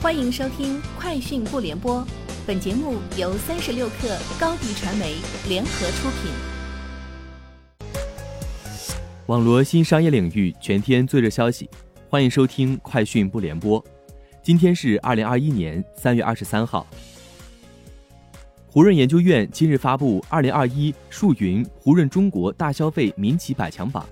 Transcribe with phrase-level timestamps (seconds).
[0.00, 2.00] 欢迎收听《快讯不联播》，
[2.46, 5.16] 本节目由三十六克高低传媒
[5.48, 6.30] 联合出品。
[9.26, 11.68] 网罗新商业领域全天最热消息，
[12.08, 13.82] 欢迎收听《快讯不联播》。
[14.40, 16.86] 今天是二零二一年三月二十三号。
[18.68, 24.06] 胡润研究院今日发布《二零二一数云胡润中国大消费民企百强榜》。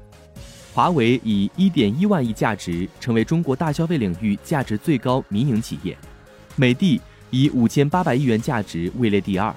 [0.77, 5.96] 华为以一点一万亿价值成为中国大消费领域价值最高民营企业，
[6.54, 9.57] 美的以五千八百亿元价值位列第二，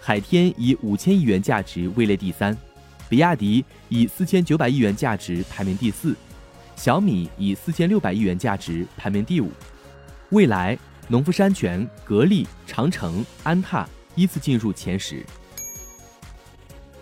[0.00, 2.56] 海天以五千亿元价值位列第三，
[3.10, 6.16] 比亚迪以四千九百亿元价值排名第四，
[6.76, 9.52] 小米以四千六百亿元价值排名第五，
[10.30, 10.78] 未来、
[11.08, 15.22] 农夫山泉、格力、长城、安踏依次进入前十。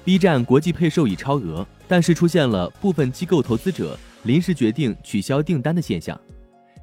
[0.05, 1.65] B 站国际配售已超额。
[1.93, 6.19] 但是出现了部分机构投资者临时决定取消订单的现象。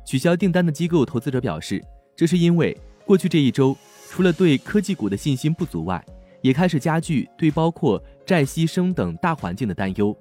[0.06, 1.84] 取消订单的机构投资者表示，
[2.16, 2.78] 这是因为
[3.08, 3.76] 过去这一周，
[4.08, 6.00] 除了对科技股的信心不足外，
[6.44, 10.16] 也开始加剧对包括债息升等大环境的担忧。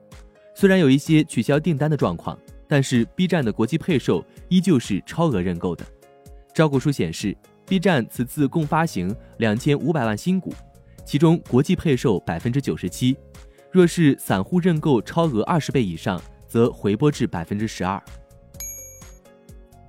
[0.54, 5.84] 虽然有一些取消订单的状况，但是 B 站的国际配售依旧是超额认购的。
[6.54, 7.36] 招股书显示
[7.66, 10.54] ，B 站此次共发行两千五百万新股，
[11.04, 13.14] 其中国际配售百分之九十七。
[13.70, 18.02] 若是散户认购超额二十倍以上，则回拨至百分之十二。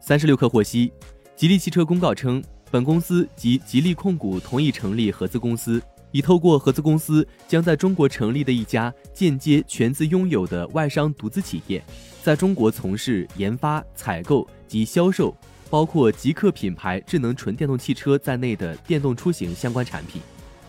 [0.02, 0.91] 三十六氪获悉，
[1.35, 11.81] 吉利汽车公告称，本公司及吉利控股同意成立合资公司，已透过合资公司将在中国成立的一家间接全资拥有的外商独资企业，
[12.22, 15.33] 在中国从事研发、采购及销售
[15.69, 20.22] 包括极客品牌智能纯电动汽车在内的电动出行相关产品，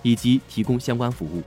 [0.03, 1.43] 以及提供相关服务。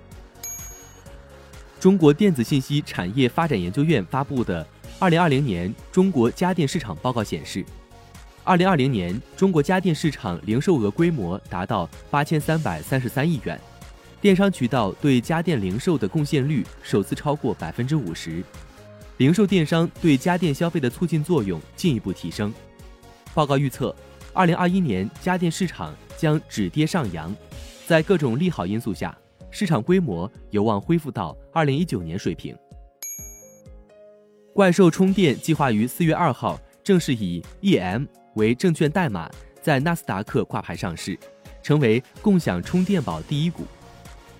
[1.83, 4.63] 中国电子信息产业发展研究院发布的
[4.99, 7.61] 《二零二零年中国家电市场报告》显示，
[8.45, 13.59] 二零二零年中国家电市场零售额规模达到八千三百三十三亿元，
[14.21, 18.41] 电商渠道对家电零售的贡献率首次超过百分之五十，
[19.17, 22.53] 零售电商对家电消费的促进作用进一步提升。
[23.33, 23.93] 报告预测，
[24.31, 27.35] 二零二一年家电市场将止跌上扬，
[27.85, 29.13] 在各种利好因素下。
[29.53, 32.57] 市场规模有望恢复到二零一九年水平。
[34.51, 39.29] 怪兽充电计划于四月二号正式以 EM 为证券代码
[39.61, 41.17] 在纳斯达克挂牌上市，
[41.61, 43.63] 成为共享充电宝第一股。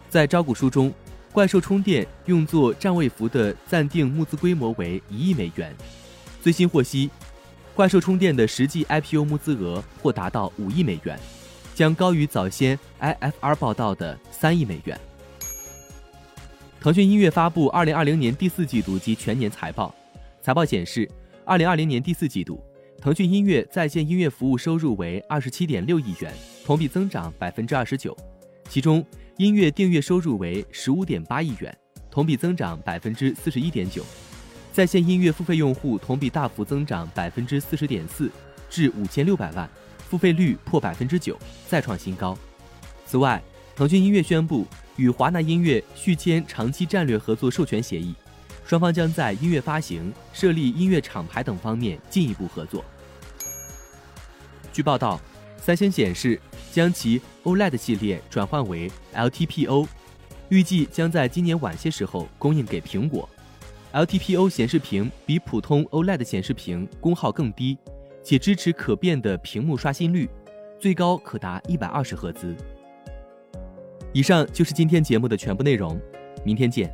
[0.09, 0.91] 在招股书中，
[1.31, 5.75] 怪兽充电用作占位符的暂定募资规模为一亿美元。
[6.41, 7.11] 最新获悉，
[7.75, 11.19] 怪兽充电的实际 IPO 募资额或达到五亿美元。
[11.73, 14.99] 将高于早先 IFR 报道的三亿美元。
[16.79, 19.93] 腾讯音乐发布二零二零年第四季度及全年财报，
[20.41, 21.09] 财报显示，
[21.45, 22.61] 二零二零年第四季度，
[23.01, 26.33] 腾讯音乐在线音乐服务收入为二十七点六亿元，
[26.65, 28.15] 同比增长百分之二十九，
[28.67, 29.03] 其中
[29.37, 31.75] 音乐订阅收入为十五点八亿元，
[32.11, 34.03] 同比增长百分之四十一点九，
[34.73, 38.29] 在线音乐付费用户同比大幅增长百分之四十点四，
[38.69, 39.69] 至五千六百万。
[40.13, 41.35] 付费率破百分之九，
[41.67, 42.37] 再创新高。
[43.03, 43.41] 此外，
[43.75, 48.13] 腾讯音乐宣布与华纳音乐续签长期战略合作授权协议，
[48.63, 52.85] 双方将在音乐发行、设立音乐厂牌等方面进一步合作。
[54.71, 55.19] 据报道，
[55.57, 56.39] 三星显示
[56.71, 59.87] 将其 OLED 系列转换为 LTPO，
[60.49, 63.27] 预计将在今年晚些时候供应给苹果。
[63.93, 67.75] LTPO 显示屏比普通 OLED 显示屏功耗更低。
[68.23, 70.29] 且支持可变的屏幕刷新率，
[70.79, 72.55] 最高可达一百二十赫兹。
[74.13, 75.99] 以上就是今天节目的全部内容，
[76.45, 76.93] 明天见。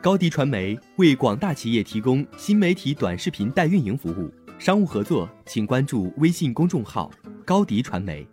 [0.00, 7.10] 高迪传媒为广大企业提供新媒体短视频代运营服务，商务合作请关注微信公众号
[7.44, 8.26] 高迪传媒。